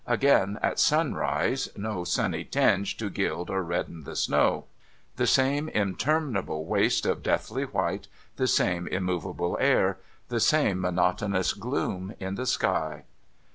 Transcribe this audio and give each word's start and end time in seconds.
Again 0.07 0.57
at 0.63 0.79
sunrise, 0.79 1.69
no 1.77 2.03
sunny 2.03 2.43
tinge 2.43 2.97
to 2.97 3.07
gild 3.11 3.51
or 3.51 3.61
redden 3.61 4.03
the 4.03 4.15
snow. 4.15 4.65
The 5.17 5.27
same 5.27 5.69
interminable 5.69 6.65
waste 6.65 7.05
of 7.05 7.21
deathly 7.21 7.65
white; 7.65 8.07
the 8.35 8.47
same 8.47 8.87
immovable 8.87 9.59
air; 9.61 9.99
the 10.29 10.39
same 10.39 10.81
monotonous 10.81 11.53
gloom 11.53 12.15
in 12.19 12.33
the 12.33 12.47
sky. 12.47 13.03